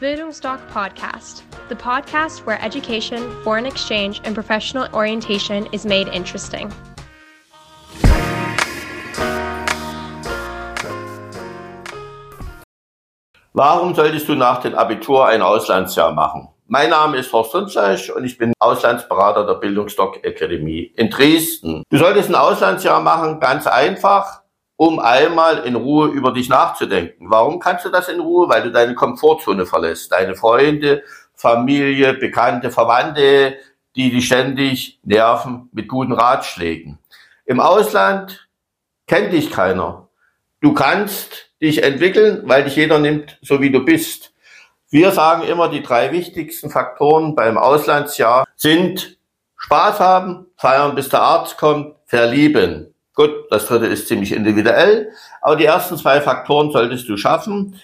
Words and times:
Bildungsdoc 0.00 0.60
Podcast, 0.70 1.42
the 1.68 1.74
podcast 1.74 2.46
where 2.46 2.62
education, 2.62 3.18
foreign 3.42 3.66
exchange, 3.66 4.20
and 4.22 4.32
professional 4.32 4.86
orientation 4.94 5.66
is 5.72 5.84
made 5.84 6.06
interesting. 6.14 6.72
Warum 13.54 13.92
solltest 13.96 14.28
du 14.28 14.36
nach 14.36 14.60
dem 14.62 14.76
Abitur 14.76 15.26
ein 15.26 15.42
Auslandsjahr 15.42 16.12
machen? 16.12 16.46
Mein 16.68 16.90
Name 16.90 17.16
ist 17.16 17.32
Horst 17.32 17.52
Runzleich 17.56 18.14
und 18.14 18.22
ich 18.22 18.38
bin 18.38 18.52
Auslandsberater 18.60 19.46
der 19.46 19.54
Bildungsdoc 19.54 20.24
Akademie 20.24 20.92
in 20.94 21.10
Dresden. 21.10 21.82
Du 21.90 21.98
solltest 21.98 22.28
ein 22.28 22.36
Auslandsjahr 22.36 23.00
machen, 23.00 23.40
ganz 23.40 23.66
einfach, 23.66 24.42
um 24.78 25.00
einmal 25.00 25.66
in 25.66 25.74
Ruhe 25.74 26.06
über 26.06 26.32
dich 26.32 26.48
nachzudenken. 26.48 27.28
Warum 27.28 27.58
kannst 27.58 27.84
du 27.84 27.88
das 27.88 28.08
in 28.08 28.20
Ruhe? 28.20 28.48
Weil 28.48 28.62
du 28.62 28.70
deine 28.70 28.94
Komfortzone 28.94 29.66
verlässt. 29.66 30.12
Deine 30.12 30.36
Freunde, 30.36 31.02
Familie, 31.34 32.14
Bekannte, 32.14 32.70
Verwandte, 32.70 33.56
die 33.96 34.10
dich 34.12 34.26
ständig 34.26 35.00
nerven 35.02 35.68
mit 35.72 35.88
guten 35.88 36.12
Ratschlägen. 36.12 36.98
Im 37.44 37.58
Ausland 37.58 38.48
kennt 39.08 39.32
dich 39.32 39.50
keiner. 39.50 40.08
Du 40.60 40.74
kannst 40.74 41.50
dich 41.60 41.82
entwickeln, 41.82 42.42
weil 42.44 42.62
dich 42.62 42.76
jeder 42.76 43.00
nimmt, 43.00 43.36
so 43.42 43.60
wie 43.60 43.72
du 43.72 43.84
bist. 43.84 44.32
Wir 44.90 45.10
sagen 45.10 45.42
immer, 45.42 45.68
die 45.68 45.82
drei 45.82 46.12
wichtigsten 46.12 46.70
Faktoren 46.70 47.34
beim 47.34 47.58
Auslandsjahr 47.58 48.46
sind 48.54 49.18
Spaß 49.56 49.98
haben, 49.98 50.46
feiern, 50.56 50.94
bis 50.94 51.08
der 51.08 51.22
Arzt 51.22 51.58
kommt, 51.58 51.96
verlieben. 52.06 52.94
Gut, 53.18 53.50
das 53.50 53.66
dritte 53.66 53.86
ist 53.86 54.06
ziemlich 54.06 54.30
individuell, 54.30 55.10
aber 55.42 55.56
die 55.56 55.64
ersten 55.64 55.96
zwei 55.96 56.20
Faktoren 56.20 56.70
solltest 56.70 57.08
du 57.08 57.16
schaffen. 57.16 57.74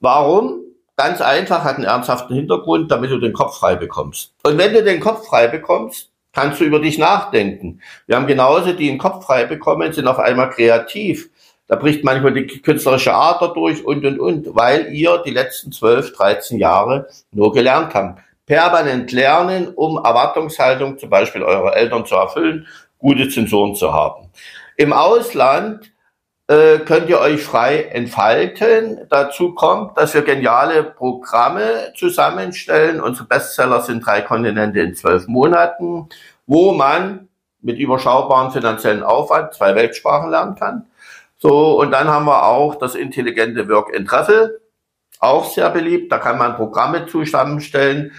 Warum? 0.00 0.62
Ganz 0.96 1.20
einfach, 1.20 1.64
hat 1.64 1.76
einen 1.76 1.84
ernsthaften 1.84 2.34
Hintergrund, 2.34 2.90
damit 2.90 3.10
du 3.10 3.18
den 3.18 3.34
Kopf 3.34 3.58
frei 3.58 3.74
bekommst. 3.76 4.32
Und 4.42 4.56
wenn 4.56 4.72
du 4.72 4.82
den 4.82 5.00
Kopf 5.00 5.26
frei 5.26 5.48
bekommst, 5.48 6.08
kannst 6.32 6.62
du 6.62 6.64
über 6.64 6.78
dich 6.78 6.96
nachdenken. 6.96 7.82
Wir 8.06 8.16
haben 8.16 8.26
genauso, 8.26 8.72
die 8.72 8.86
den 8.86 8.96
Kopf 8.96 9.26
frei 9.26 9.44
bekommen, 9.44 9.92
sind 9.92 10.08
auf 10.08 10.18
einmal 10.18 10.48
kreativ. 10.48 11.28
Da 11.66 11.76
bricht 11.76 12.02
manchmal 12.02 12.32
die 12.32 12.46
künstlerische 12.46 13.12
Ader 13.12 13.52
durch 13.52 13.84
und, 13.84 14.02
und, 14.06 14.18
und, 14.18 14.54
weil 14.54 14.94
ihr 14.94 15.18
die 15.18 15.32
letzten 15.32 15.72
12, 15.72 16.14
13 16.14 16.58
Jahre 16.58 17.06
nur 17.32 17.52
gelernt 17.52 17.92
habt. 17.92 18.22
Permanent 18.46 19.12
lernen, 19.12 19.74
um 19.74 19.98
Erwartungshaltung 19.98 20.98
zum 20.98 21.10
Beispiel 21.10 21.42
eurer 21.42 21.76
Eltern 21.76 22.06
zu 22.06 22.14
erfüllen, 22.14 22.66
gute 22.96 23.28
Zensoren 23.28 23.74
zu 23.74 23.92
haben. 23.92 24.30
Im 24.80 24.94
Ausland 24.94 25.92
äh, 26.46 26.78
könnt 26.78 27.10
ihr 27.10 27.20
euch 27.20 27.42
frei 27.42 27.82
entfalten. 27.82 29.06
Dazu 29.10 29.54
kommt, 29.54 29.98
dass 29.98 30.14
wir 30.14 30.22
geniale 30.22 30.84
Programme 30.84 31.92
zusammenstellen. 31.94 32.98
Unsere 33.02 33.28
Bestseller 33.28 33.82
sind 33.82 34.06
drei 34.06 34.22
Kontinente 34.22 34.80
in 34.80 34.94
zwölf 34.94 35.26
Monaten, 35.26 36.08
wo 36.46 36.72
man 36.72 37.28
mit 37.60 37.78
überschaubarem 37.78 38.52
finanziellen 38.52 39.02
Aufwand 39.02 39.52
zwei 39.52 39.74
Weltsprachen 39.74 40.30
lernen 40.30 40.54
kann. 40.54 40.86
So, 41.36 41.78
und 41.78 41.90
dann 41.90 42.08
haben 42.08 42.24
wir 42.24 42.46
auch 42.46 42.76
das 42.76 42.94
intelligente 42.94 43.68
Work 43.68 43.94
and 43.94 44.08
Travel, 44.08 44.62
auch 45.18 45.44
sehr 45.44 45.68
beliebt. 45.68 46.10
Da 46.10 46.16
kann 46.16 46.38
man 46.38 46.56
Programme 46.56 47.04
zusammenstellen, 47.04 48.12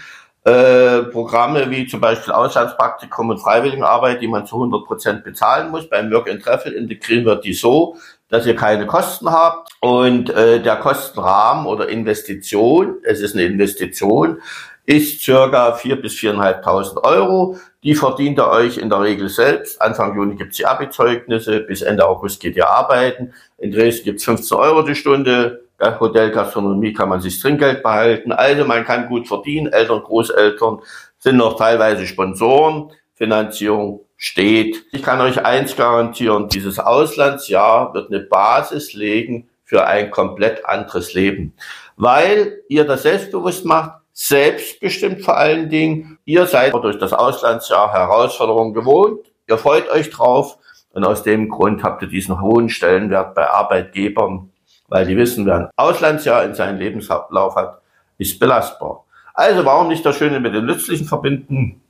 äh, 0.44 1.02
Programme 1.04 1.70
wie 1.70 1.86
zum 1.86 2.00
Beispiel 2.00 2.32
Auslandspraktikum 2.32 3.30
und 3.30 3.38
Freiwilligenarbeit, 3.38 4.20
die 4.20 4.28
man 4.28 4.46
zu 4.46 4.56
100 4.56 4.84
Prozent 4.84 5.24
bezahlen 5.24 5.70
muss. 5.70 5.88
Beim 5.88 6.10
Work 6.10 6.28
and 6.28 6.42
Travel 6.42 6.72
integrieren 6.72 7.24
wir 7.24 7.36
die 7.36 7.54
so, 7.54 7.96
dass 8.28 8.46
ihr 8.46 8.56
keine 8.56 8.86
Kosten 8.86 9.30
habt 9.30 9.70
und 9.80 10.30
äh, 10.30 10.60
der 10.60 10.76
Kostenrahmen 10.76 11.66
oder 11.66 11.88
Investition, 11.88 12.96
es 13.04 13.20
ist 13.20 13.34
eine 13.34 13.44
Investition, 13.44 14.40
ist 14.84 15.22
circa 15.22 15.74
vier 15.74 16.00
bis 16.00 16.14
viereinhalbtausend 16.14 17.04
Euro. 17.04 17.58
Die 17.84 17.94
verdient 17.94 18.38
ihr 18.38 18.48
euch 18.48 18.78
in 18.78 18.90
der 18.90 19.00
Regel 19.00 19.28
selbst. 19.28 19.80
Anfang 19.80 20.16
Juni 20.16 20.36
gibt's 20.36 20.56
die 20.56 20.66
Abi-Zeugnisse, 20.66 21.60
bis 21.60 21.82
Ende 21.82 22.06
August 22.06 22.40
geht 22.40 22.56
ihr 22.56 22.68
arbeiten. 22.68 23.32
In 23.58 23.70
Dresden 23.70 24.04
gibt's 24.04 24.24
15 24.24 24.56
Euro 24.56 24.82
die 24.82 24.94
Stunde, 24.94 25.62
Hotelgastronomie 26.00 26.92
kann 26.92 27.08
man 27.08 27.20
sich 27.20 27.40
Trinkgeld 27.40 27.82
behalten. 27.82 28.32
Also 28.32 28.64
man 28.64 28.84
kann 28.84 29.08
gut 29.08 29.28
verdienen. 29.28 29.72
Eltern, 29.72 30.02
Großeltern 30.02 30.80
sind 31.18 31.36
noch 31.36 31.56
teilweise 31.56 32.06
Sponsoren. 32.06 32.92
Finanzierung 33.14 34.04
steht. 34.16 34.84
Ich 34.92 35.02
kann 35.02 35.20
euch 35.20 35.44
eins 35.44 35.76
garantieren, 35.76 36.48
dieses 36.48 36.78
Auslandsjahr 36.78 37.92
wird 37.92 38.10
eine 38.10 38.20
Basis 38.20 38.92
legen 38.94 39.48
für 39.64 39.86
ein 39.86 40.10
komplett 40.10 40.64
anderes 40.64 41.14
Leben. 41.14 41.54
Weil 41.96 42.60
ihr 42.68 42.84
das 42.84 43.02
selbstbewusst 43.02 43.64
macht, 43.64 44.00
selbstbestimmt 44.12 45.22
vor 45.22 45.36
allen 45.36 45.68
Dingen. 45.70 46.18
Ihr 46.24 46.46
seid 46.46 46.72
durch 46.72 46.98
das 46.98 47.12
Auslandsjahr 47.12 47.92
Herausforderungen 47.92 48.74
gewohnt. 48.74 49.20
Ihr 49.48 49.58
freut 49.58 49.90
euch 49.90 50.10
drauf. 50.10 50.58
Und 50.90 51.04
aus 51.04 51.22
dem 51.22 51.48
Grund 51.48 51.82
habt 51.82 52.02
ihr 52.02 52.08
diesen 52.08 52.40
hohen 52.40 52.68
Stellenwert 52.68 53.34
bei 53.34 53.48
Arbeitgebern 53.48 54.51
weil 54.92 55.06
die 55.06 55.16
wissen, 55.16 55.46
wer 55.46 55.56
ein 55.56 55.70
Auslandsjahr 55.76 56.44
in 56.44 56.54
seinem 56.54 56.78
Lebenslauf 56.78 57.56
hat, 57.56 57.80
ist 58.18 58.38
belastbar. 58.38 59.04
Also 59.34 59.64
warum 59.64 59.88
nicht 59.88 60.04
das 60.04 60.16
Schöne 60.16 60.38
mit 60.38 60.54
dem 60.54 60.66
Nützlichen 60.66 61.06
verbinden? 61.06 61.80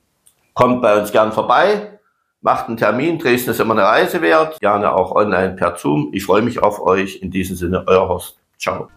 Kommt 0.53 0.81
bei 0.81 0.97
uns 0.97 1.11
gern 1.11 1.33
vorbei, 1.33 1.99
macht 2.41 2.67
einen 2.67 2.77
Termin. 2.77 3.19
Dresden 3.19 3.51
ist 3.51 3.59
immer 3.59 3.73
eine 3.73 3.83
Reise 3.83 4.21
wert. 4.21 4.59
Gerne 4.61 4.93
auch 4.93 5.11
online 5.11 5.55
per 5.55 5.75
Zoom. 5.75 6.11
Ich 6.13 6.25
freue 6.25 6.41
mich 6.43 6.63
auf 6.63 6.81
euch. 6.81 7.21
In 7.21 7.29
diesem 7.31 7.57
Sinne, 7.57 7.83
euer 7.87 8.07
Horst. 8.07 8.37
Ciao. 8.57 8.87